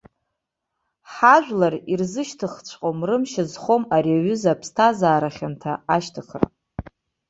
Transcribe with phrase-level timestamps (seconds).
[1.13, 6.47] Ҳажәлар ирзышьҭыхҵәҟьом, рымч азхом ари аҩыза аԥсҭазаара хьанҭа ашьҭыхра.